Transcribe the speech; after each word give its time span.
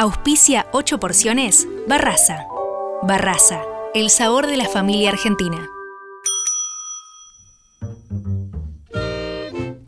Auspicia 0.00 0.68
8 0.70 1.00
porciones 1.00 1.66
Barraza. 1.88 2.46
Barraza, 3.02 3.62
el 3.96 4.10
sabor 4.10 4.46
de 4.46 4.56
la 4.56 4.68
familia 4.68 5.10
argentina. 5.10 5.68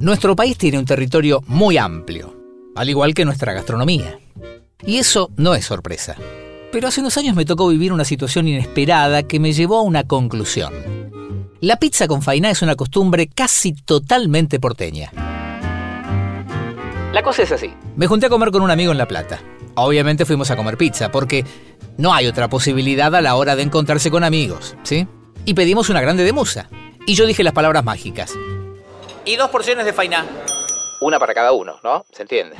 Nuestro 0.01 0.35
país 0.35 0.59
tiene 0.59 0.81
un 0.81 0.85
territorio 0.85 1.45
muy 1.46 1.79
amplio, 1.79 2.35
al 2.75 2.91
igual 2.91 3.15
que 3.15 3.25
nuestra 3.25 3.53
gastronomía. 3.53 4.19
Y 4.85 4.96
eso 4.96 5.31
no 5.37 5.54
es 5.54 5.65
sorpresa. 5.65 6.17
Pero 6.72 6.88
hace 6.88 7.03
unos 7.03 7.17
años 7.17 7.37
me 7.37 7.45
tocó 7.45 7.69
vivir 7.69 7.92
una 7.92 8.04
situación 8.04 8.49
inesperada 8.49 9.22
que 9.22 9.38
me 9.38 9.53
llevó 9.53 9.79
a 9.79 9.83
una 9.83 10.08
conclusión. 10.08 10.72
La 11.61 11.77
pizza 11.77 12.08
con 12.08 12.22
fainá 12.22 12.51
es 12.51 12.63
una 12.63 12.74
costumbre 12.74 13.29
casi 13.29 13.74
totalmente 13.74 14.58
porteña. 14.58 15.13
La 17.12 17.23
cosa 17.23 17.45
es 17.45 17.52
así. 17.52 17.70
Me 17.95 18.09
junté 18.09 18.27
a 18.27 18.29
comer 18.29 18.51
con 18.51 18.62
un 18.62 18.73
amigo 18.73 18.91
en 18.91 18.98
La 18.98 19.06
Plata. 19.06 19.41
Obviamente 19.83 20.27
fuimos 20.27 20.51
a 20.51 20.56
comer 20.56 20.77
pizza, 20.77 21.10
porque 21.10 21.45
no 21.96 22.12
hay 22.12 22.27
otra 22.27 22.48
posibilidad 22.48 23.14
a 23.14 23.20
la 23.20 23.34
hora 23.36 23.56
de 23.56 23.62
encontrarse 23.62 24.10
con 24.10 24.24
amigos, 24.24 24.77
¿sí? 24.82 25.06
Y 25.45 25.55
pedimos 25.55 25.88
una 25.88 26.00
grande 26.00 26.22
de 26.22 26.32
musa. 26.32 26.68
Y 27.06 27.14
yo 27.14 27.27
dije 27.27 27.42
las 27.42 27.55
palabras 27.55 27.82
mágicas. 27.82 28.34
Y 29.24 29.36
dos 29.36 29.48
porciones 29.48 29.86
de 29.86 29.92
fainá. 29.92 30.27
Una 31.00 31.19
para 31.19 31.32
cada 31.32 31.52
uno, 31.52 31.77
¿no? 31.82 32.05
¿Se 32.12 32.22
entiende? 32.22 32.56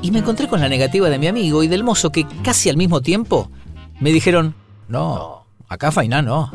Y 0.00 0.10
me 0.10 0.20
encontré 0.20 0.48
con 0.48 0.60
la 0.60 0.68
negativa 0.68 1.10
de 1.10 1.18
mi 1.18 1.26
amigo 1.26 1.62
y 1.62 1.68
del 1.68 1.84
mozo 1.84 2.10
que 2.10 2.26
casi 2.42 2.70
al 2.70 2.76
mismo 2.76 3.02
tiempo 3.02 3.50
me 4.00 4.10
dijeron, 4.10 4.54
no, 4.88 5.44
acá 5.68 5.92
fainá 5.92 6.22
no. 6.22 6.50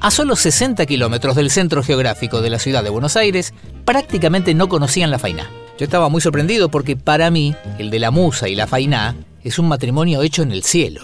A 0.00 0.10
solo 0.10 0.36
60 0.36 0.86
kilómetros 0.86 1.36
del 1.36 1.50
centro 1.50 1.82
geográfico 1.82 2.40
de 2.42 2.50
la 2.50 2.58
ciudad 2.58 2.84
de 2.84 2.90
Buenos 2.90 3.16
Aires, 3.16 3.54
prácticamente 3.84 4.54
no 4.54 4.68
conocían 4.68 5.10
la 5.10 5.18
fainá. 5.18 5.50
Yo 5.80 5.84
estaba 5.84 6.10
muy 6.10 6.20
sorprendido 6.20 6.68
porque 6.68 6.94
para 6.94 7.30
mí, 7.30 7.56
el 7.78 7.88
de 7.88 7.98
la 7.98 8.10
musa 8.10 8.50
y 8.50 8.54
la 8.54 8.66
fainá 8.66 9.16
es 9.42 9.58
un 9.58 9.66
matrimonio 9.66 10.20
hecho 10.20 10.42
en 10.42 10.52
el 10.52 10.62
cielo. 10.62 11.00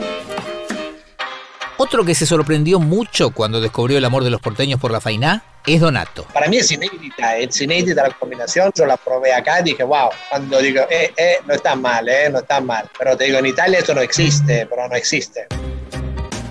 Otro 1.78 2.04
que 2.04 2.14
se 2.14 2.26
sorprendió 2.26 2.78
mucho 2.78 3.30
cuando 3.30 3.62
descubrió 3.62 3.96
el 3.96 4.04
amor 4.04 4.22
de 4.22 4.28
los 4.28 4.42
porteños 4.42 4.78
por 4.78 4.90
la 4.90 5.00
fainá 5.00 5.42
es 5.66 5.80
Donato. 5.80 6.26
Para 6.30 6.48
mí 6.48 6.58
es 6.58 6.70
inédita, 6.70 7.38
es 7.38 7.58
inédita 7.58 8.02
la 8.02 8.10
combinación. 8.10 8.70
Yo 8.74 8.84
la 8.84 8.98
probé 8.98 9.32
acá 9.32 9.60
y 9.60 9.64
dije, 9.64 9.82
wow. 9.82 10.10
Cuando 10.28 10.58
digo, 10.58 10.82
eh, 10.90 11.10
eh, 11.16 11.36
no 11.46 11.54
está 11.54 11.74
mal, 11.74 12.06
eh, 12.06 12.28
no 12.30 12.40
está 12.40 12.60
mal. 12.60 12.86
Pero 12.98 13.16
te 13.16 13.24
digo, 13.24 13.38
en 13.38 13.46
Italia 13.46 13.78
esto 13.78 13.94
no 13.94 14.02
existe, 14.02 14.66
pero 14.66 14.86
no 14.90 14.94
existe. 14.94 15.46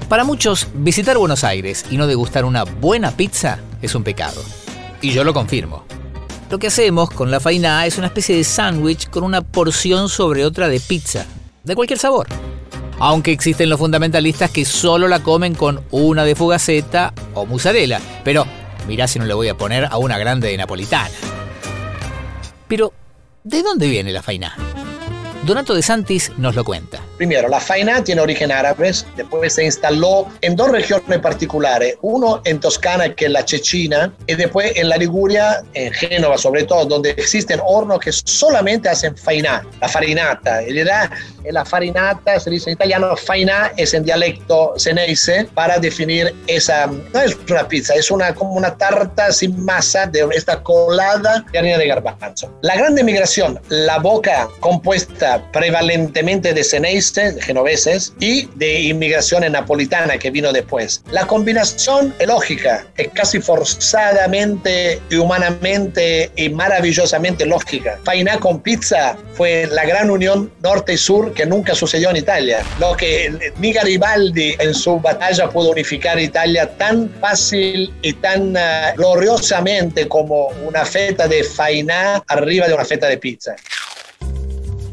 Para 0.09 0.23
muchos, 0.23 0.67
visitar 0.73 1.15
Buenos 1.19 1.43
Aires 1.43 1.85
y 1.91 1.97
no 1.97 2.07
degustar 2.07 2.43
una 2.43 2.63
buena 2.63 3.11
pizza 3.11 3.59
es 3.83 3.93
un 3.93 4.03
pecado. 4.03 4.43
Y 4.99 5.11
yo 5.11 5.23
lo 5.23 5.31
confirmo. 5.31 5.85
Lo 6.49 6.59
que 6.59 6.67
hacemos 6.67 7.09
con 7.09 7.31
la 7.31 7.39
fainá 7.39 7.85
es 7.85 7.97
una 7.97 8.07
especie 8.07 8.35
de 8.35 8.43
sándwich 8.43 9.09
con 9.09 9.23
una 9.23 9.41
porción 9.41 10.09
sobre 10.09 10.45
otra 10.45 10.69
de 10.69 10.79
pizza, 10.79 11.25
de 11.63 11.75
cualquier 11.75 11.97
sabor. 11.97 12.27
Aunque 12.99 13.31
existen 13.31 13.69
los 13.69 13.79
fundamentalistas 13.79 14.51
que 14.51 14.63
solo 14.63 15.07
la 15.07 15.21
comen 15.23 15.55
con 15.55 15.83
una 15.91 16.23
de 16.23 16.35
fugaceta 16.35 17.13
o 17.33 17.45
mozzarella, 17.45 17.99
pero 18.23 18.45
mirá 18.87 19.07
si 19.07 19.17
no 19.19 19.25
le 19.25 19.33
voy 19.33 19.49
a 19.49 19.57
poner 19.57 19.85
a 19.85 19.97
una 19.97 20.17
grande 20.17 20.49
de 20.49 20.57
napolitana. 20.57 21.15
Pero, 22.67 22.93
¿de 23.43 23.63
dónde 23.63 23.87
viene 23.87 24.11
la 24.11 24.21
fainá? 24.21 24.55
Donato 25.45 25.73
de 25.73 25.81
Santis 25.81 26.31
nos 26.37 26.55
lo 26.55 26.63
cuenta. 26.63 27.01
Primero, 27.17 27.47
la 27.47 27.59
faina 27.59 28.03
tiene 28.03 28.21
origen 28.21 28.51
árabe, 28.51 28.91
después 29.15 29.53
se 29.53 29.63
instaló 29.63 30.27
en 30.41 30.55
dos 30.55 30.69
regiones 30.71 31.19
particulares, 31.19 31.95
uno 32.01 32.41
en 32.45 32.59
Toscana, 32.59 33.13
que 33.13 33.25
es 33.25 33.31
la 33.31 33.45
Chechina, 33.45 34.13
y 34.27 34.35
después 34.35 34.73
en 34.75 34.89
la 34.89 34.97
Liguria, 34.97 35.63
en 35.73 35.93
Génova 35.93 36.37
sobre 36.37 36.63
todo, 36.63 36.85
donde 36.85 37.11
existen 37.11 37.59
hornos 37.63 37.99
que 37.99 38.11
solamente 38.11 38.89
hacen 38.89 39.15
faina, 39.17 39.65
la 39.79 39.87
farinata. 39.87 40.61
En 40.61 40.75
realidad, 40.75 41.09
la 41.51 41.63
farinata 41.63 42.39
se 42.39 42.49
dice 42.49 42.69
en 42.69 42.73
italiano, 42.73 43.15
faina 43.15 43.71
es 43.77 43.93
en 43.93 44.03
dialecto 44.03 44.73
senese 44.77 45.47
para 45.53 45.77
definir 45.77 46.33
esa, 46.47 46.87
no 46.87 47.21
es 47.21 47.37
una 47.49 47.67
pizza, 47.67 47.93
es 47.95 48.11
una, 48.11 48.33
como 48.33 48.53
una 48.53 48.75
tarta 48.75 49.31
sin 49.31 49.63
masa 49.63 50.05
de 50.07 50.27
esta 50.33 50.61
colada 50.61 51.45
de 51.51 51.59
harina 51.59 51.77
de 51.77 51.87
garbanzo. 51.87 52.53
La 52.61 52.75
gran 52.75 52.95
migración, 52.95 53.59
la 53.69 53.99
boca 53.99 54.47
compuesta 54.59 55.41
prevalentemente 55.51 56.53
de 56.53 56.63
Ceneice, 56.63 57.04
genoveses, 57.13 58.13
y 58.19 58.47
de 58.55 58.81
inmigración 58.81 59.49
napolitana 59.51 60.17
que 60.17 60.31
vino 60.31 60.51
después. 60.51 61.03
La 61.11 61.27
combinación 61.27 62.13
es 62.19 62.27
lógica, 62.27 62.85
es 62.97 63.09
casi 63.09 63.39
forzadamente 63.39 65.01
humanamente 65.11 66.31
y 66.35 66.49
maravillosamente 66.49 67.45
lógica. 67.45 67.99
Fainá 68.03 68.39
con 68.39 68.61
pizza 68.61 69.17
fue 69.33 69.67
la 69.71 69.85
gran 69.85 70.09
unión 70.09 70.51
norte 70.61 70.93
y 70.93 70.97
sur 70.97 71.33
que 71.33 71.45
nunca 71.45 71.75
sucedió 71.75 72.09
en 72.09 72.17
Italia. 72.17 72.63
Lo 72.79 72.95
que 72.95 73.53
ni 73.57 73.73
Garibaldi 73.73 74.55
en 74.59 74.73
su 74.73 74.99
batalla 74.99 75.49
pudo 75.49 75.71
unificar 75.71 76.19
Italia 76.19 76.69
tan 76.77 77.09
fácil 77.19 77.93
y 78.01 78.13
tan 78.13 78.55
uh, 78.55 78.95
gloriosamente 78.95 80.07
como 80.07 80.47
una 80.65 80.85
feta 80.85 81.27
de 81.27 81.43
fainá 81.43 82.23
arriba 82.27 82.67
de 82.67 82.73
una 82.73 82.85
feta 82.85 83.07
de 83.07 83.17
pizza. 83.17 83.55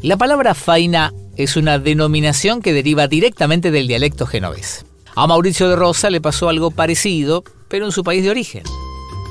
La 0.01 0.17
palabra 0.17 0.53
faina 0.53 1.13
es 1.37 1.55
una 1.55 1.79
denominación 1.79 2.61
que 2.61 2.73
deriva 2.73 3.07
directamente 3.07 3.71
del 3.71 3.87
dialecto 3.87 4.25
genovés. 4.25 4.85
A 5.15 5.27
Mauricio 5.27 5.69
de 5.69 5.75
Rosa 5.75 6.09
le 6.09 6.21
pasó 6.21 6.49
algo 6.49 6.71
parecido, 6.71 7.43
pero 7.67 7.85
en 7.85 7.91
su 7.91 8.03
país 8.03 8.23
de 8.23 8.31
origen. 8.31 8.63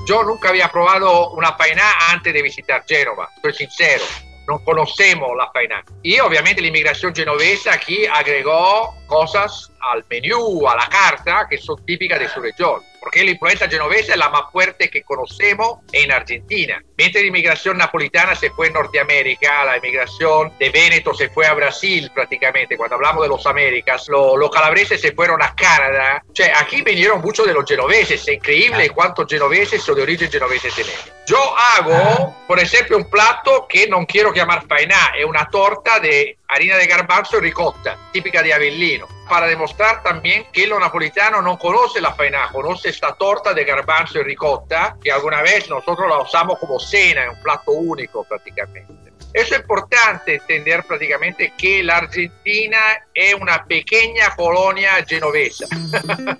Yo 0.06 0.22
nunca 0.24 0.48
había 0.48 0.68
probado 0.68 1.30
una 1.30 1.52
faina 1.54 1.82
antes 2.10 2.32
de 2.32 2.42
visitar 2.42 2.84
Génova, 2.86 3.28
soy 3.40 3.52
sincero. 3.54 4.04
No 4.48 4.58
conocemos 4.64 5.30
la 5.36 5.50
faina. 5.52 5.84
Y 6.02 6.18
obviamente 6.18 6.60
la 6.60 6.68
inmigración 6.68 7.14
genovesa 7.14 7.74
aquí 7.74 8.06
agregó 8.06 8.92
cosas 9.06 9.70
al 9.92 10.04
menú, 10.10 10.66
a 10.66 10.74
la 10.74 10.88
carta, 10.88 11.46
que 11.48 11.58
son 11.58 11.84
típicas 11.86 12.18
de 12.18 12.28
su 12.28 12.40
región 12.40 12.80
porque 13.02 13.24
la 13.24 13.32
influencia 13.32 13.68
genovesa 13.68 14.12
es 14.12 14.18
la 14.18 14.28
más 14.28 14.52
fuerte 14.52 14.88
que 14.88 15.02
conocemos 15.02 15.80
en 15.90 16.12
Argentina. 16.12 16.80
Mientras 17.02 17.20
la 17.20 17.28
inmigración 17.30 17.78
napolitana 17.78 18.36
se 18.36 18.50
fue 18.50 18.68
a 18.68 18.70
Norteamérica, 18.70 19.64
la 19.64 19.76
inmigración 19.76 20.52
de 20.56 20.70
Véneto 20.70 21.12
se 21.12 21.30
fue 21.30 21.48
a 21.48 21.52
Brasil 21.52 22.08
prácticamente. 22.14 22.76
Cuando 22.76 22.94
hablamos 22.94 23.24
de 23.24 23.28
los 23.28 23.44
Américas, 23.44 24.06
los 24.08 24.50
calabreses 24.52 25.00
se 25.00 25.10
fueron 25.10 25.42
a 25.42 25.52
Canadá. 25.52 26.22
O 26.30 26.32
sea, 26.32 26.60
aquí 26.60 26.80
vinieron 26.82 27.20
muchos 27.20 27.44
de 27.44 27.54
los 27.54 27.68
genoveses. 27.68 28.20
Es 28.20 28.28
increíble 28.28 28.88
cuántos 28.90 29.26
genoveses 29.28 29.82
son 29.82 29.96
de 29.96 30.02
origen 30.02 30.30
genovese 30.30 30.70
tenemos. 30.70 31.12
Yo 31.26 31.38
hago, 31.56 32.36
por 32.46 32.60
ejemplo, 32.60 32.96
un 32.96 33.10
plato 33.10 33.66
que 33.68 33.88
no 33.88 34.06
quiero 34.06 34.32
llamar 34.32 34.64
fainá, 34.68 35.12
es 35.18 35.24
una 35.24 35.48
torta 35.48 35.98
de 35.98 36.38
harina 36.48 36.76
de 36.76 36.86
garbanzo 36.86 37.38
y 37.38 37.40
ricotta, 37.40 37.96
típica 38.12 38.42
de 38.42 38.52
Avellino, 38.52 39.08
para 39.28 39.46
demostrar 39.46 40.02
también 40.02 40.46
que 40.52 40.66
lo 40.66 40.78
napolitano 40.78 41.40
no 41.40 41.58
conoce 41.58 42.00
la 42.00 42.12
faina, 42.12 42.48
conoce 42.52 42.90
esta 42.90 43.14
torta 43.14 43.54
de 43.54 43.64
garbanzo 43.64 44.18
y 44.18 44.22
ricotta, 44.22 44.96
que 45.02 45.10
alguna 45.10 45.40
vez 45.42 45.70
nosotros 45.70 46.08
la 46.08 46.18
usamos 46.18 46.58
como 46.58 46.78
cena, 46.92 47.24
en 47.24 47.30
un 47.30 47.42
plato 47.42 47.72
único 47.72 48.24
prácticamente. 48.24 48.92
Eso 49.32 49.54
es 49.54 49.60
importante 49.62 50.34
entender 50.34 50.84
prácticamente 50.86 51.54
que 51.56 51.82
la 51.82 51.96
Argentina 51.98 52.78
es 53.14 53.34
una 53.34 53.64
pequeña 53.64 54.34
colonia 54.36 54.90
genovesa. 55.08 55.66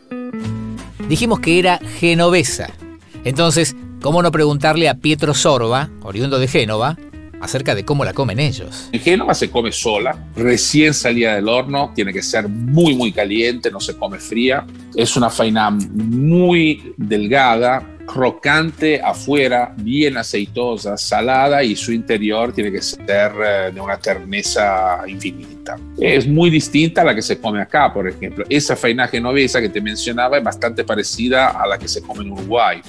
Dijimos 1.09 1.41
que 1.41 1.59
era 1.59 1.81
genovesa. 1.99 2.71
Entonces, 3.25 3.75
¿cómo 4.03 4.23
no 4.23 4.31
preguntarle 4.31 4.91
a 4.91 4.95
Pietro 4.95 5.33
Sorba, 5.33 5.89
oriundo 6.03 6.39
de 6.39 6.49
Génova, 6.49 6.97
acerca 7.43 7.75
de 7.75 7.85
cómo 7.85 8.05
la 8.05 8.13
comen 8.13 8.39
ellos. 8.39 8.89
En 8.93 9.01
Génova 9.01 9.35
se 9.35 9.51
come 9.51 9.73
sola, 9.73 10.17
recién 10.37 10.95
salida 10.95 11.35
del 11.35 11.49
horno, 11.49 11.93
tiene 11.93 12.13
que 12.13 12.23
ser 12.23 12.49
muy 12.49 12.95
muy 12.95 13.13
caliente, 13.13 13.69
no 13.71 13.81
se 13.81 13.97
come 13.97 14.19
fría. 14.19 14.65
Es 14.95 15.17
una 15.17 15.29
faina 15.29 15.71
muy 15.71 16.95
delgada, 16.97 17.92
crocante 18.07 19.01
afuera, 19.01 19.75
bien 19.77 20.17
aceitosa, 20.17 20.97
salada 20.97 21.63
y 21.63 21.77
su 21.77 21.93
interior 21.93 22.53
tiene 22.53 22.73
que 22.73 22.83
ser 22.83 23.33
eh, 23.45 23.71
de 23.73 23.81
una 23.81 23.99
terneza 23.99 25.03
infinita. 25.07 25.79
Es 25.99 26.27
muy 26.27 26.51
distinta 26.51 27.03
a 27.03 27.05
la 27.05 27.15
que 27.15 27.23
se 27.23 27.41
come 27.41 27.61
acá, 27.61 27.93
por 27.93 28.09
ejemplo. 28.09 28.45
Esa 28.49 28.77
faina 28.77 29.09
genovesa 29.09 29.61
que 29.61 29.69
te 29.69 29.81
mencionaba 29.81 30.39
es 30.39 30.45
bastante 30.45 30.85
parecida 30.85 31.51
a 31.51 31.67
la 31.67 31.79
que 31.79 31.89
se 31.89 32.03
come 32.03 32.23
en 32.23 32.33
Uruguay. 32.33 32.81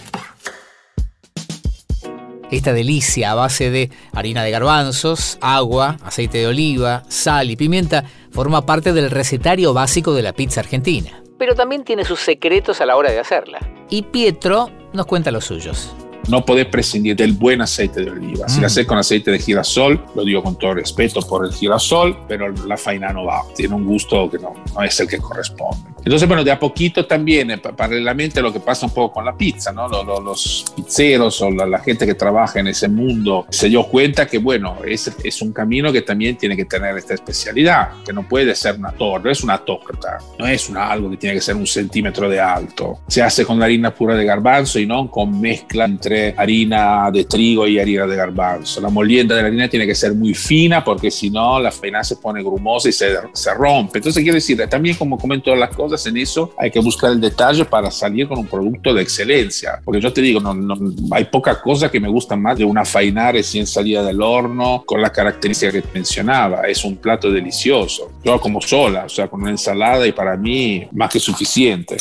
Esta 2.51 2.71
delicia 2.71 3.31
a 3.31 3.35
base 3.35 3.71
de 3.71 3.89
harina 4.11 4.43
de 4.43 4.51
garbanzos, 4.51 5.39
agua, 5.41 5.97
aceite 6.03 6.37
de 6.37 6.47
oliva, 6.47 7.03
sal 7.07 7.49
y 7.49 7.55
pimienta 7.55 8.03
forma 8.31 8.65
parte 8.65 8.93
del 8.93 9.09
recetario 9.09 9.73
básico 9.73 10.13
de 10.13 10.21
la 10.21 10.33
pizza 10.33 10.59
argentina. 10.59 11.23
Pero 11.39 11.55
también 11.55 11.83
tiene 11.83 12.05
sus 12.05 12.19
secretos 12.19 12.79
a 12.79 12.85
la 12.85 12.95
hora 12.95 13.11
de 13.11 13.19
hacerla. 13.19 13.59
Y 13.89 14.03
Pietro 14.03 14.69
nos 14.93 15.05
cuenta 15.05 15.31
los 15.31 15.45
suyos 15.45 15.93
no 16.27 16.45
podés 16.45 16.67
prescindir 16.67 17.15
del 17.15 17.33
buen 17.33 17.61
aceite 17.61 18.03
de 18.03 18.11
oliva. 18.11 18.47
Si 18.47 18.55
la 18.55 18.63
mm. 18.63 18.65
haces 18.65 18.85
con 18.85 18.97
aceite 18.97 19.31
de 19.31 19.39
girasol, 19.39 20.03
lo 20.15 20.23
digo 20.23 20.41
con 20.41 20.57
todo 20.57 20.75
respeto 20.75 21.21
por 21.21 21.45
el 21.45 21.53
girasol, 21.53 22.17
pero 22.27 22.49
la 22.65 22.77
faina 22.77 23.11
no 23.11 23.25
va. 23.25 23.41
Tiene 23.55 23.75
un 23.75 23.85
gusto 23.85 24.29
que 24.29 24.39
no, 24.39 24.53
no 24.73 24.83
es 24.83 24.99
el 24.99 25.07
que 25.07 25.17
corresponde. 25.17 25.92
Entonces, 26.05 26.27
bueno, 26.27 26.43
de 26.43 26.51
a 26.51 26.59
poquito 26.59 27.05
también, 27.05 27.51
eh, 27.51 27.57
paralelamente 27.57 28.39
a 28.39 28.43
lo 28.43 28.51
que 28.51 28.59
pasa 28.59 28.85
un 28.85 28.93
poco 28.93 29.13
con 29.13 29.25
la 29.25 29.35
pizza, 29.35 29.71
¿no? 29.71 29.87
Los, 29.87 30.23
los 30.23 30.65
pizzeros 30.75 31.41
o 31.41 31.49
la, 31.49 31.79
gente 31.79 32.05
que 32.05 32.13
trabaja 32.13 32.59
en 32.59 32.67
ese 32.67 32.87
mundo 32.87 33.45
se 33.49 33.67
dio 33.69 33.83
cuenta 33.83 34.25
que, 34.25 34.37
bueno, 34.37 34.77
es, 34.85 35.11
es 35.23 35.41
un 35.41 35.51
camino 35.51 35.91
que 35.91 36.01
también 36.01 36.37
tiene 36.37 36.55
que 36.55 36.65
tener 36.65 36.97
esta 36.97 37.13
especialidad, 37.13 37.89
que 38.05 38.13
no 38.13 38.27
puede 38.27 38.55
ser 38.55 38.75
una 38.75 38.91
torre, 38.91 39.31
es 39.31 39.43
una 39.43 39.57
torta, 39.57 40.17
no 40.37 40.47
es 40.47 40.69
una, 40.69 40.87
algo 40.87 41.09
que 41.09 41.17
tiene 41.17 41.35
que 41.35 41.41
ser 41.41 41.55
un 41.55 41.67
centímetro 41.67 42.29
de 42.29 42.39
alto. 42.39 42.99
Se 43.07 43.21
hace 43.21 43.45
con 43.45 43.59
la 43.59 43.65
harina 43.65 43.93
pura 43.93 44.15
de 44.15 44.25
garbanzo 44.25 44.79
y 44.79 44.85
no 44.85 45.09
con 45.09 45.39
mezcla 45.39 45.85
entre 45.85 46.33
harina 46.37 47.09
de 47.11 47.25
trigo 47.25 47.67
y 47.67 47.79
harina 47.79 48.05
de 48.05 48.15
garbanzo. 48.15 48.81
La 48.81 48.89
molienda 48.89 49.35
de 49.35 49.41
la 49.41 49.47
harina 49.47 49.69
tiene 49.69 49.85
que 49.85 49.95
ser 49.95 50.13
muy 50.13 50.33
fina 50.33 50.83
porque 50.83 51.11
si 51.11 51.29
no 51.29 51.59
la 51.59 51.71
faina 51.71 52.03
se 52.03 52.17
pone 52.17 52.41
grumosa 52.41 52.89
y 52.89 52.91
se, 52.91 53.13
se 53.33 53.53
rompe. 53.53 53.99
Entonces, 53.99 54.21
quiero 54.21 54.35
decir, 54.35 54.61
también 54.69 54.95
como 54.95 55.17
comento 55.17 55.53
las 55.55 55.75
cosas, 55.75 55.92
en 56.05 56.17
eso 56.17 56.53
hay 56.57 56.71
que 56.71 56.79
buscar 56.79 57.11
el 57.11 57.21
detalle 57.21 57.65
para 57.65 57.91
salir 57.91 58.27
con 58.27 58.39
un 58.39 58.47
producto 58.47 58.93
de 58.93 59.01
excelencia. 59.01 59.79
Porque 59.83 60.01
yo 60.01 60.11
te 60.11 60.21
digo, 60.21 60.39
no, 60.39 60.75
hay 61.11 61.25
poca 61.25 61.61
cosa 61.61 61.89
que 61.89 61.99
me 61.99 62.07
gusta 62.07 62.35
más 62.35 62.57
de 62.57 62.65
una 62.65 62.85
faina 62.85 63.31
recién 63.31 63.67
salida 63.67 64.03
del 64.03 64.21
horno 64.21 64.83
con 64.85 65.01
la 65.01 65.11
característica 65.11 65.71
que 65.71 65.83
mencionaba. 65.93 66.63
Es 66.63 66.83
un 66.83 66.97
plato 66.97 67.31
delicioso. 67.31 68.11
Yo 68.23 68.39
como 68.39 68.61
sola, 68.61 69.05
o 69.05 69.09
sea, 69.09 69.27
con 69.27 69.41
una 69.41 69.51
ensalada 69.51 70.07
y 70.07 70.11
para 70.11 70.35
mí 70.37 70.87
más 70.91 71.09
que 71.09 71.19
suficiente. 71.19 71.97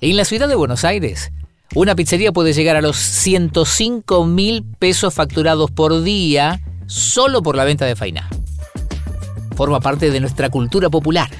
En 0.00 0.16
la 0.16 0.24
ciudad 0.24 0.48
de 0.48 0.56
Buenos 0.56 0.84
Aires, 0.84 1.30
una 1.74 1.94
pizzería 1.94 2.32
puede 2.32 2.52
llegar 2.52 2.76
a 2.76 2.82
los 2.82 2.96
105 2.96 4.26
mil 4.26 4.64
pesos 4.78 5.14
facturados 5.14 5.70
por 5.70 6.02
día 6.02 6.60
solo 6.86 7.42
por 7.42 7.56
la 7.56 7.64
venta 7.64 7.86
de 7.86 7.96
faina. 7.96 8.28
Forma 9.56 9.80
parte 9.80 10.10
de 10.10 10.20
nuestra 10.20 10.50
cultura 10.50 10.90
popular. 10.90 11.30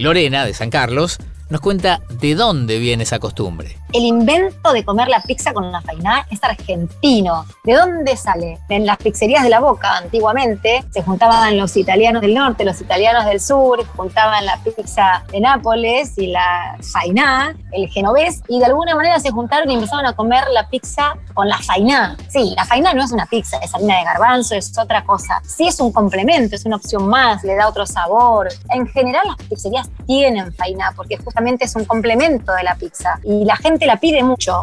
Lorena, 0.00 0.46
de 0.46 0.54
San 0.54 0.70
Carlos, 0.70 1.18
nos 1.50 1.60
cuenta 1.60 2.00
de 2.08 2.34
dónde 2.34 2.78
viene 2.78 3.02
esa 3.02 3.18
costumbre. 3.18 3.76
El 3.92 4.04
invento 4.04 4.72
de 4.72 4.84
comer 4.84 5.08
la 5.08 5.20
pizza 5.20 5.52
con 5.52 5.72
la 5.72 5.80
fainá 5.80 6.24
es 6.30 6.38
argentino. 6.44 7.44
¿De 7.64 7.74
dónde 7.74 8.16
sale? 8.16 8.58
En 8.68 8.86
las 8.86 8.98
pizzerías 8.98 9.42
de 9.42 9.48
la 9.48 9.58
Boca, 9.58 9.96
antiguamente, 9.96 10.84
se 10.92 11.02
juntaban 11.02 11.56
los 11.56 11.76
italianos 11.76 12.22
del 12.22 12.34
norte, 12.34 12.64
los 12.64 12.80
italianos 12.80 13.24
del 13.24 13.40
sur, 13.40 13.84
juntaban 13.96 14.46
la 14.46 14.58
pizza 14.58 15.24
de 15.32 15.40
Nápoles 15.40 16.16
y 16.18 16.28
la 16.28 16.78
fainá, 16.80 17.56
el 17.72 17.88
genovés, 17.88 18.42
y 18.46 18.60
de 18.60 18.66
alguna 18.66 18.94
manera 18.94 19.18
se 19.18 19.32
juntaron 19.32 19.68
y 19.68 19.74
empezaron 19.74 20.06
a 20.06 20.12
comer 20.12 20.44
la 20.52 20.68
pizza 20.68 21.14
con 21.34 21.48
la 21.48 21.58
fainá. 21.58 22.16
Sí, 22.28 22.54
la 22.56 22.64
fainá 22.64 22.94
no 22.94 23.02
es 23.02 23.10
una 23.10 23.26
pizza, 23.26 23.56
es 23.58 23.74
harina 23.74 23.98
de 23.98 24.04
garbanzo, 24.04 24.54
es 24.54 24.78
otra 24.78 25.04
cosa. 25.04 25.42
Sí 25.44 25.66
es 25.66 25.80
un 25.80 25.90
complemento, 25.90 26.54
es 26.54 26.64
una 26.64 26.76
opción 26.76 27.08
más, 27.08 27.42
le 27.42 27.56
da 27.56 27.68
otro 27.68 27.86
sabor. 27.86 28.48
En 28.68 28.86
general 28.86 29.26
las 29.26 29.48
pizzerías 29.48 29.88
tienen 30.06 30.52
fainá 30.54 30.92
porque 30.94 31.16
justamente 31.16 31.64
es 31.64 31.74
un 31.74 31.84
complemento 31.86 32.52
de 32.52 32.62
la 32.62 32.76
pizza 32.76 33.18
y 33.24 33.44
la 33.44 33.56
gente 33.56 33.79
la 33.86 33.98
pide 33.98 34.22
mucho. 34.22 34.60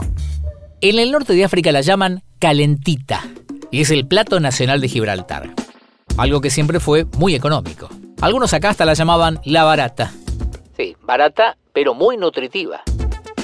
En 0.81 0.99
el 0.99 1.11
norte 1.11 1.33
de 1.33 1.43
África 1.43 1.71
la 1.71 1.81
llaman 1.81 2.23
calentita 2.39 3.23
y 3.71 3.81
es 3.81 3.91
el 3.91 4.07
plato 4.07 4.39
nacional 4.39 4.81
de 4.81 4.87
Gibraltar. 4.87 5.49
Algo 6.17 6.41
que 6.41 6.49
siempre 6.49 6.79
fue 6.79 7.05
muy 7.17 7.35
económico. 7.35 7.89
Algunos 8.21 8.53
acá 8.53 8.69
hasta 8.69 8.85
la 8.85 8.93
llamaban 8.93 9.39
la 9.43 9.63
barata. 9.63 10.11
Sí, 10.75 10.95
barata, 11.03 11.57
pero 11.73 11.93
muy 11.93 12.17
nutritiva. 12.17 12.81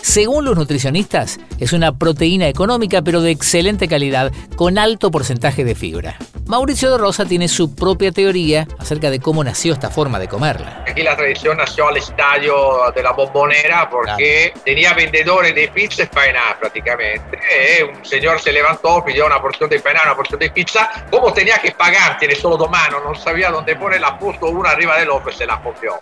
Según 0.04 0.44
los 0.44 0.58
nutricionistas, 0.58 1.40
es 1.62 1.72
una 1.72 1.98
proteína 1.98 2.50
económica 2.50 3.02
pero 3.02 3.22
de 3.22 3.32
excelente 3.32 3.88
calidad, 3.88 4.34
con 4.58 4.78
alto 4.78 5.10
porcentaje 5.12 5.64
de 5.64 5.76
fibra. 5.76 6.18
Mauricio 6.46 6.92
de 6.92 6.98
Rosa 6.98 7.24
tiene 7.24 7.48
su 7.48 7.74
propia 7.74 8.12
teoría 8.12 8.68
acerca 8.78 9.10
de 9.10 9.22
cómo 9.22 9.46
nació 9.46 9.72
esta 9.72 9.90
forma 9.90 10.20
de 10.20 10.28
comerla. 10.28 10.84
Aquí 10.86 11.04
la 11.04 11.16
tradición 11.16 11.56
nació 11.56 11.88
al 11.88 11.96
estadio 11.96 12.54
de 12.94 13.02
la 13.02 13.14
bombonera 13.14 13.90
porque 13.90 14.54
tenía 14.66 14.94
vendedores 14.94 15.56
de 15.56 15.70
pizza 15.70 16.04
española 16.04 16.58
prácticamente. 16.60 17.40
Eh, 17.50 17.86
un 17.86 18.06
señor 18.06 18.42
se 18.42 18.52
levantó, 18.52 19.06
pidió 19.06 19.26
una 19.26 19.42
porción 19.42 19.70
de 19.70 19.78
empanada, 19.78 20.08
una 20.08 20.16
porción 20.18 20.38
de 20.38 20.50
pizza. 20.52 20.90
Como 21.10 21.32
tenía 21.32 21.60
que 21.60 21.72
pagar, 21.72 22.18
tiene 22.20 22.36
solo 22.36 22.58
dos 22.58 22.70
manos, 22.70 23.02
no 23.06 23.16
sabía 23.16 23.50
dónde 23.50 23.78
ponerla, 23.78 24.20
puso 24.20 24.48
una 24.48 24.72
arriba 24.72 25.00
del 25.00 25.12
otro 25.12 25.32
y 25.32 25.34
se 25.34 25.46
la 25.46 25.62
copió. 25.62 25.98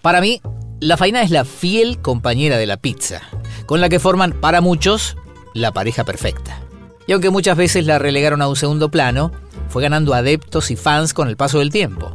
Para 0.00 0.22
mí, 0.22 0.40
la 0.80 0.96
faina 0.96 1.22
es 1.22 1.30
la 1.30 1.44
fiel 1.44 1.98
compañera 1.98 2.58
de 2.58 2.66
la 2.66 2.76
pizza, 2.76 3.22
con 3.64 3.80
la 3.80 3.88
que 3.88 4.00
forman, 4.00 4.32
para 4.32 4.60
muchos, 4.60 5.16
la 5.54 5.72
pareja 5.72 6.04
perfecta. 6.04 6.60
Y 7.06 7.12
aunque 7.12 7.30
muchas 7.30 7.56
veces 7.56 7.86
la 7.86 7.98
relegaron 7.98 8.42
a 8.42 8.48
un 8.48 8.56
segundo 8.56 8.90
plano, 8.90 9.32
fue 9.68 9.82
ganando 9.82 10.12
adeptos 10.12 10.70
y 10.70 10.76
fans 10.76 11.14
con 11.14 11.28
el 11.28 11.36
paso 11.36 11.60
del 11.60 11.70
tiempo. 11.70 12.12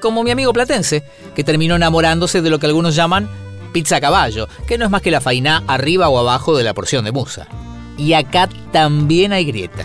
Como 0.00 0.24
mi 0.24 0.32
amigo 0.32 0.52
platense, 0.52 1.04
que 1.34 1.44
terminó 1.44 1.76
enamorándose 1.76 2.42
de 2.42 2.50
lo 2.50 2.58
que 2.58 2.66
algunos 2.66 2.96
llaman 2.96 3.28
pizza 3.72 3.96
a 3.96 4.00
caballo, 4.00 4.48
que 4.66 4.76
no 4.76 4.84
es 4.84 4.90
más 4.90 5.02
que 5.02 5.10
la 5.10 5.20
faina 5.20 5.62
arriba 5.66 6.08
o 6.08 6.18
abajo 6.18 6.56
de 6.56 6.64
la 6.64 6.74
porción 6.74 7.04
de 7.04 7.12
musa. 7.12 7.46
Y 7.96 8.12
acá 8.14 8.48
también 8.72 9.32
hay 9.32 9.44
grieta. 9.44 9.84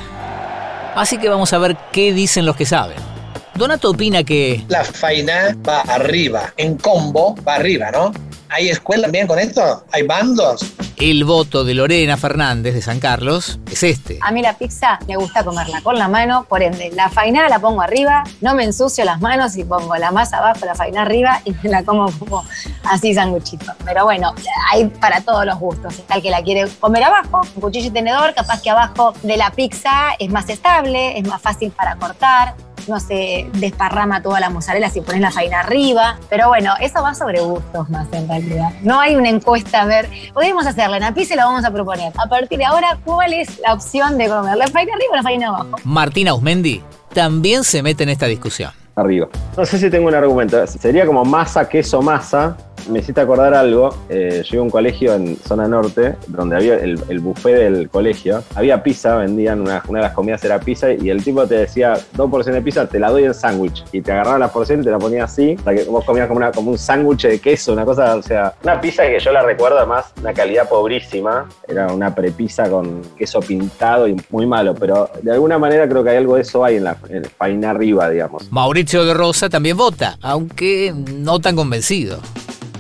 Así 0.96 1.18
que 1.20 1.30
vamos 1.30 1.54
a 1.54 1.60
ver 1.60 1.78
qué 1.92 2.14
dicen 2.14 2.46
los 2.46 2.56
que 2.56 2.66
saben. 2.66 3.17
Donato 3.58 3.90
opina 3.90 4.24
que... 4.24 4.64
La 4.68 4.84
faina 4.84 5.58
va 5.68 5.82
arriba, 5.82 6.54
en 6.58 6.78
combo 6.78 7.36
va 7.44 7.56
arriba, 7.56 7.90
¿no? 7.90 8.12
¿Hay 8.50 8.70
escuela 8.70 9.04
también 9.04 9.26
con 9.26 9.40
esto? 9.40 9.84
¿Hay 9.92 10.04
bandos? 10.04 10.62
El 10.98 11.24
voto 11.24 11.64
de 11.64 11.74
Lorena 11.74 12.18
Fernández 12.18 12.76
de 12.76 12.84
San 12.84 13.00
Carlos 13.00 13.60
es 13.72 13.82
este. 13.82 14.20
A 14.22 14.32
mí 14.32 14.44
la 14.44 14.56
pizza 14.56 15.00
me 15.08 15.18
gusta 15.18 15.44
comerla 15.44 15.82
con 15.82 15.98
la 15.98 16.08
mano, 16.08 16.46
por 16.48 16.62
ende, 16.62 16.92
la 16.94 17.10
faina 17.10 17.50
la 17.50 17.58
pongo 17.58 17.82
arriba, 17.82 18.24
no 18.42 18.54
me 18.54 18.64
ensucio 18.64 19.04
las 19.04 19.22
manos 19.22 19.58
y 19.58 19.64
pongo 19.64 19.96
la 19.96 20.12
masa 20.12 20.38
abajo, 20.38 20.64
la 20.64 20.76
faina 20.76 21.02
arriba 21.02 21.42
y 21.44 21.52
me 21.64 21.70
la 21.72 21.84
como 21.84 22.12
como 22.20 22.46
así 22.84 23.16
sanguchito. 23.16 23.74
Pero 23.84 24.04
bueno, 24.04 24.36
hay 24.72 24.86
para 24.86 25.22
todos 25.22 25.48
los 25.48 25.58
gustos. 25.58 25.98
Está 25.98 26.16
el 26.16 26.22
que 26.22 26.30
la 26.30 26.44
quiere 26.44 26.68
comer 26.80 27.04
abajo, 27.06 27.42
un 27.56 27.62
cuchillo 27.62 27.88
y 27.88 27.92
tenedor, 27.92 28.36
capaz 28.36 28.62
que 28.62 28.70
abajo 28.70 29.14
de 29.24 29.36
la 29.36 29.50
pizza 29.50 30.12
es 30.20 30.30
más 30.30 30.48
estable, 30.48 31.18
es 31.18 31.28
más 31.28 31.42
fácil 31.42 31.72
para 31.72 31.96
cortar 31.96 32.54
no 32.88 33.00
se 33.00 33.50
desparrama 33.54 34.22
toda 34.22 34.40
la 34.40 34.50
mozzarella 34.50 34.90
si 34.90 35.02
pones 35.02 35.22
la 35.22 35.32
faina 35.32 35.62
arriba. 35.62 36.18
Pero 36.30 36.48
bueno, 36.48 36.74
eso 36.80 37.02
va 37.02 37.14
sobre 37.14 37.42
gustos 37.42 37.90
más 37.90 38.08
en 38.12 38.28
realidad. 38.28 38.72
No 38.82 39.00
hay 39.00 39.16
una 39.16 39.30
encuesta 39.30 39.82
a 39.82 39.86
ver, 39.86 40.10
podemos 40.34 40.66
hacerla 40.66 40.98
en 40.98 41.04
la 41.04 41.14
pizza 41.14 41.34
y 41.34 41.38
la 41.38 41.46
vamos 41.46 41.66
a 41.66 41.72
proponer. 41.72 42.14
A 42.18 42.28
partir 42.28 42.58
de 42.58 42.66
ahora, 42.66 42.98
¿cuál 43.04 43.34
es 43.34 43.60
la 43.60 43.74
opción 43.74 44.18
de 44.18 44.28
comer? 44.28 44.58
¿La 44.58 44.68
faina 44.68 44.94
arriba 44.94 45.12
o 45.14 45.16
la 45.16 45.24
faina 45.24 45.48
abajo? 45.48 45.76
Martina 45.84 46.34
Usmendi 46.34 46.84
también 47.14 47.64
se 47.64 47.82
mete 47.82 48.04
en 48.04 48.10
esta 48.10 48.26
discusión. 48.26 48.72
Arriba. 48.96 49.28
No 49.56 49.66
sé 49.66 49.78
si 49.78 49.90
tengo 49.90 50.08
un 50.08 50.16
argumento. 50.16 50.66
Sería 50.66 51.06
como 51.06 51.24
masa, 51.24 51.68
queso, 51.70 52.02
masa 52.02 52.58
me 52.90 53.00
hiciste 53.00 53.22
acordar 53.22 53.54
algo. 53.54 53.96
Eh, 54.10 54.44
yo 54.46 54.56
iba 54.56 54.62
a 54.62 54.64
un 54.66 54.70
colegio 54.70 55.14
en 55.14 55.38
zona 55.38 55.68
norte, 55.68 56.16
donde 56.28 56.56
había 56.56 56.76
el, 56.76 57.20
buffet 57.20 57.56
del 57.56 57.90
colegio. 57.90 58.44
Había 58.56 58.84
pizza, 58.84 59.16
vendían 59.16 59.62
una, 59.62 59.82
de 59.82 60.02
las 60.02 60.14
comidas 60.14 60.44
era 60.44 60.60
pizza, 60.60 60.92
y 60.92 61.10
el 61.10 61.24
tipo 61.24 61.46
te 61.48 61.56
decía, 61.56 61.98
dos 62.14 62.30
porciones 62.30 62.62
de 62.62 62.66
pizza, 62.66 62.88
te 62.88 63.00
la 63.00 63.10
doy 63.10 63.26
en 63.26 63.34
sándwich. 63.34 63.84
Y 63.92 64.02
te 64.02 64.12
agarraba 64.12 64.40
la 64.40 64.48
porción 64.50 64.82
y 64.82 64.84
te 64.84 64.92
la 64.92 65.00
ponía 65.00 65.26
así, 65.26 65.56
para 65.64 65.78
que 65.78 65.84
vos 65.86 66.04
comías 66.06 66.28
como, 66.28 66.72
un 66.72 66.78
sándwich 66.78 67.24
de 67.24 67.40
queso, 67.40 67.74
una 67.74 67.86
cosa, 67.86 68.16
o 68.16 68.22
sea, 68.22 68.54
una 68.64 68.80
pizza 68.80 69.04
que 69.04 69.20
yo 69.20 69.32
la 69.32 69.44
recuerdo 69.44 69.78
además, 69.78 70.14
una 70.20 70.34
calidad 70.34 70.68
pobrísima. 70.68 71.48
Era 71.68 71.88
una 71.88 72.14
prepizza 72.14 72.70
con 72.70 73.02
queso 73.18 73.40
pintado 73.40 74.08
y 74.08 74.16
muy 74.30 74.46
malo, 74.46 74.74
pero 74.74 75.10
de 75.22 75.32
alguna 75.32 75.58
manera 75.58 75.88
creo 75.88 76.04
que 76.04 76.12
hay 76.12 76.18
algo 76.18 76.36
de 76.36 76.42
eso 76.42 76.64
ahí 76.64 76.78
en 76.78 76.84
la 76.84 76.98
en 77.40 77.66
arriba, 77.66 78.10
digamos. 78.10 78.52
Mauricio 78.52 79.06
de 79.06 79.14
Rosa 79.14 79.50
también 79.50 79.78
vota, 79.78 80.18
aunque 80.22 80.94
no 80.96 81.40
tan 81.40 81.56
convencido 81.56 82.20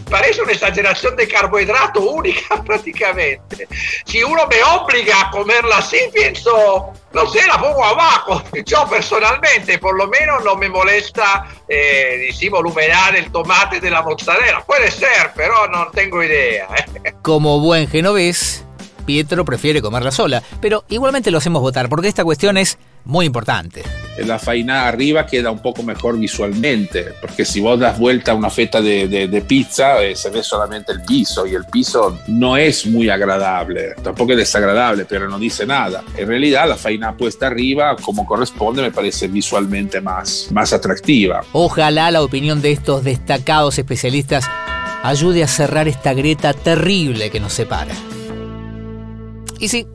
parece 0.09 0.41
una 0.41 0.53
exageración 0.53 1.15
de 1.15 1.27
carbohidrato 1.27 2.01
única 2.01 2.63
prácticamente. 2.65 3.67
Si 4.05 4.23
uno 4.23 4.47
me 4.47 4.63
obliga 4.63 5.21
a 5.21 5.31
comerla 5.31 5.77
así, 5.77 5.97
pienso, 6.13 6.93
no 7.13 7.29
sé, 7.29 7.45
la 7.47 7.59
pongo 7.59 7.83
abajo. 7.83 8.43
Yo 8.65 8.87
personalmente, 8.89 9.77
por 9.79 9.97
lo 9.97 10.07
menos, 10.07 10.43
no 10.43 10.55
me 10.55 10.69
molesta, 10.69 11.47
eh, 11.67 12.29
el 13.15 13.31
tomate 13.31 13.79
de 13.79 13.89
la 13.89 14.01
mozzarella. 14.01 14.61
Puede 14.65 14.91
ser, 14.91 15.31
pero 15.35 15.67
no 15.67 15.87
tengo 15.87 16.23
idea. 16.23 16.67
¿eh? 16.75 17.13
Como 17.21 17.59
buen 17.59 17.87
genovés, 17.87 18.63
Pietro 19.05 19.45
prefiere 19.45 19.81
comerla 19.81 20.11
sola, 20.11 20.43
pero 20.61 20.83
igualmente 20.89 21.31
lo 21.31 21.37
hacemos 21.37 21.61
votar 21.61 21.89
porque 21.89 22.07
esta 22.07 22.23
cuestión 22.23 22.57
es 22.57 22.77
muy 23.05 23.25
importante. 23.25 23.83
La 24.25 24.39
faina 24.39 24.87
arriba 24.87 25.27
queda 25.27 25.51
un 25.51 25.59
poco 25.59 25.83
mejor 25.83 26.17
visualmente, 26.17 27.13
porque 27.21 27.45
si 27.45 27.59
vos 27.59 27.79
das 27.79 27.99
vuelta 27.99 28.31
a 28.31 28.35
una 28.35 28.49
feta 28.49 28.81
de, 28.81 29.43
pizza, 29.47 30.03
eh, 30.03 30.15
se 30.15 30.29
ve 30.29 30.41
solamente 30.41 30.91
el 30.91 31.03
piso 31.03 31.45
y 31.45 31.53
el 31.53 31.65
piso 31.65 32.19
no 32.27 32.57
es 32.57 32.87
muy 32.87 33.09
agradable, 33.09 33.93
tampoco 34.03 34.31
es 34.31 34.39
desagradable, 34.39 35.05
pero 35.05 35.29
no 35.29 35.37
dice 35.37 35.65
nada. 35.65 36.03
En 36.17 36.27
realidad 36.27 36.67
la 36.67 36.75
faina 36.75 37.15
puesta 37.15 37.47
arriba, 37.47 37.95
como 38.01 38.25
corresponde, 38.25 38.81
me 38.81 38.91
parece 38.91 39.27
visualmente 39.27 40.01
más, 40.01 40.47
más 40.51 40.73
atractiva. 40.73 41.41
Ojalá 41.51 42.09
la 42.09 42.23
opinión 42.23 42.61
de 42.61 42.71
estos 42.71 43.03
destacados 43.03 43.77
especialistas 43.77 44.49
ayude 45.03 45.43
a 45.43 45.47
cerrar 45.47 45.87
esta 45.87 46.13
grieta 46.13 46.53
terrible 46.53 47.29
que 47.29 47.39
nos 47.39 47.53
separa. 47.53 47.93
Y 49.59 49.67
sí, 49.69 49.87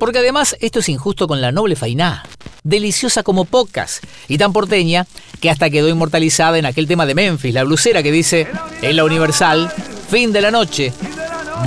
porque 0.00 0.18
además 0.18 0.56
esto 0.60 0.80
es 0.80 0.88
injusto 0.88 1.28
con 1.28 1.40
la 1.42 1.52
noble 1.52 1.76
Fainá, 1.76 2.24
deliciosa 2.64 3.22
como 3.22 3.44
pocas, 3.44 4.00
y 4.26 4.38
tan 4.38 4.52
porteña 4.52 5.06
que 5.40 5.50
hasta 5.50 5.68
quedó 5.70 5.88
inmortalizada 5.88 6.58
en 6.58 6.64
aquel 6.64 6.88
tema 6.88 7.04
de 7.04 7.14
Memphis, 7.14 7.54
la 7.54 7.64
blusera 7.64 8.02
que 8.02 8.10
dice, 8.10 8.48
en 8.80 8.96
la 8.96 9.04
Universal, 9.04 9.70
fin 10.08 10.32
de 10.32 10.40
la 10.40 10.50
noche, 10.50 10.92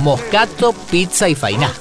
moscato, 0.02 0.72
pizza 0.90 1.28
y 1.28 1.36
fainá. 1.36 1.72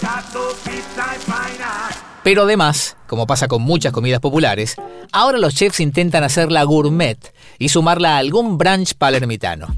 Pero 2.23 2.43
además, 2.43 2.97
como 3.07 3.25
pasa 3.25 3.47
con 3.47 3.63
muchas 3.63 3.91
comidas 3.91 4.21
populares, 4.21 4.75
ahora 5.11 5.39
los 5.39 5.55
chefs 5.55 5.79
intentan 5.79 6.23
hacerla 6.23 6.63
gourmet 6.63 7.17
y 7.57 7.69
sumarla 7.69 8.15
a 8.15 8.19
algún 8.19 8.59
brunch 8.59 8.93
palermitano. 8.93 9.75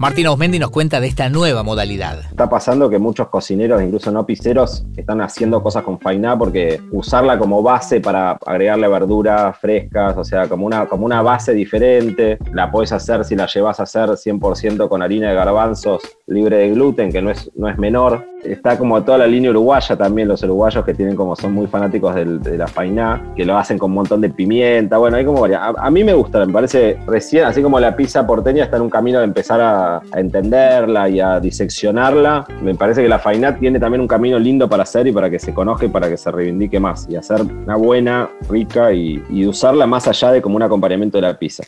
Martín 0.00 0.28
Osmendi 0.28 0.58
nos 0.58 0.70
cuenta 0.70 0.98
de 0.98 1.08
esta 1.08 1.28
nueva 1.28 1.62
modalidad. 1.62 2.20
Está 2.20 2.48
pasando 2.48 2.88
que 2.88 2.98
muchos 2.98 3.28
cocineros, 3.28 3.82
incluso 3.82 4.10
no 4.10 4.24
pizzeros, 4.24 4.82
están 4.96 5.20
haciendo 5.20 5.62
cosas 5.62 5.82
con 5.82 6.00
fainá 6.00 6.38
porque 6.38 6.80
usarla 6.90 7.38
como 7.38 7.62
base 7.62 8.00
para 8.00 8.30
agregarle 8.46 8.88
verduras 8.88 9.58
frescas, 9.58 10.16
o 10.16 10.24
sea, 10.24 10.48
como 10.48 10.64
una, 10.64 10.86
como 10.86 11.04
una 11.04 11.20
base 11.20 11.52
diferente, 11.52 12.38
la 12.54 12.70
puedes 12.70 12.92
hacer 12.92 13.26
si 13.26 13.36
la 13.36 13.44
llevas 13.44 13.78
a 13.78 13.82
hacer 13.82 14.08
100% 14.08 14.88
con 14.88 15.02
harina 15.02 15.28
de 15.28 15.34
garbanzos 15.34 16.00
libre 16.26 16.56
de 16.56 16.70
gluten, 16.70 17.12
que 17.12 17.20
no 17.20 17.30
es, 17.30 17.50
no 17.54 17.68
es 17.68 17.76
menor. 17.76 18.24
Está 18.42 18.78
como 18.78 19.02
toda 19.02 19.18
la 19.18 19.26
línea 19.26 19.50
uruguaya 19.50 19.96
también, 19.96 20.28
los 20.28 20.42
uruguayos 20.42 20.82
que 20.82 20.94
tienen 20.94 21.14
como 21.14 21.36
son 21.36 21.52
muy 21.52 21.66
fanáticos 21.66 22.14
de 22.14 22.56
la 22.56 22.66
fainá, 22.66 23.34
que 23.36 23.44
lo 23.44 23.58
hacen 23.58 23.76
con 23.76 23.90
un 23.90 23.96
montón 23.96 24.22
de 24.22 24.30
pimienta. 24.30 24.96
Bueno, 24.96 25.18
hay 25.18 25.26
como 25.26 25.44
a, 25.44 25.74
a 25.76 25.90
mí 25.90 26.02
me 26.04 26.14
gusta, 26.14 26.46
me 26.46 26.52
parece 26.52 26.98
recién, 27.06 27.44
así 27.44 27.60
como 27.60 27.78
la 27.78 27.94
pizza 27.94 28.26
porteña 28.26 28.64
está 28.64 28.76
en 28.78 28.84
un 28.84 28.90
camino 28.90 29.18
de 29.18 29.26
empezar 29.26 29.60
a 29.98 30.20
entenderla 30.20 31.08
y 31.08 31.20
a 31.20 31.40
diseccionarla, 31.40 32.46
me 32.62 32.74
parece 32.74 33.02
que 33.02 33.08
la 33.08 33.18
Fainat 33.18 33.58
tiene 33.58 33.78
también 33.78 34.00
un 34.00 34.08
camino 34.08 34.38
lindo 34.38 34.68
para 34.68 34.84
hacer 34.84 35.06
y 35.06 35.12
para 35.12 35.30
que 35.30 35.38
se 35.38 35.52
conozca 35.52 35.86
y 35.86 35.88
para 35.88 36.08
que 36.08 36.16
se 36.16 36.30
reivindique 36.30 36.78
más 36.78 37.06
y 37.08 37.16
hacer 37.16 37.42
una 37.42 37.76
buena, 37.76 38.28
rica 38.48 38.92
y, 38.92 39.22
y 39.28 39.46
usarla 39.46 39.86
más 39.86 40.08
allá 40.08 40.32
de 40.32 40.42
como 40.42 40.56
un 40.56 40.62
acompañamiento 40.62 41.18
de 41.18 41.22
la 41.22 41.38
pizza. 41.38 41.64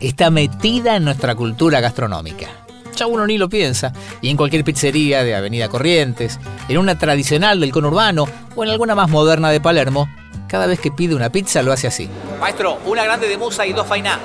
Está 0.00 0.30
metida 0.30 0.96
en 0.96 1.04
nuestra 1.04 1.34
cultura 1.34 1.80
gastronómica. 1.80 2.61
Ya 3.02 3.08
uno 3.08 3.26
ni 3.26 3.36
lo 3.36 3.48
piensa, 3.48 3.92
y 4.20 4.30
en 4.30 4.36
cualquier 4.36 4.62
pizzería 4.62 5.24
de 5.24 5.34
Avenida 5.34 5.68
Corrientes, 5.68 6.38
en 6.68 6.78
una 6.78 6.96
tradicional 6.96 7.58
del 7.58 7.72
conurbano 7.72 8.28
o 8.54 8.62
en 8.62 8.70
alguna 8.70 8.94
más 8.94 9.10
moderna 9.10 9.50
de 9.50 9.60
Palermo, 9.60 10.08
cada 10.46 10.68
vez 10.68 10.78
que 10.78 10.92
pide 10.92 11.16
una 11.16 11.28
pizza 11.28 11.64
lo 11.64 11.72
hace 11.72 11.88
así. 11.88 12.08
Maestro, 12.38 12.78
una 12.86 13.02
grande 13.02 13.26
de 13.26 13.36
musa 13.36 13.66
y 13.66 13.72
dos 13.72 13.88
fainá. 13.88 14.20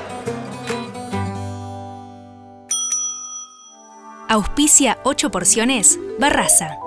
Auspicia 4.30 5.00
8 5.04 5.32
porciones 5.32 5.98
Barraza. 6.20 6.78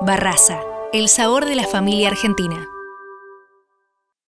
Barraza, 0.00 0.60
el 0.94 1.10
sabor 1.10 1.44
de 1.44 1.56
la 1.56 1.64
familia 1.64 2.08
argentina. 2.08 2.66